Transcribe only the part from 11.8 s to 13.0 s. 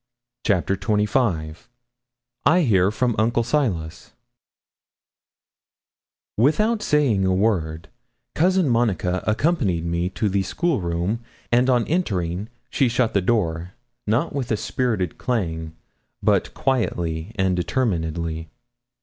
entering she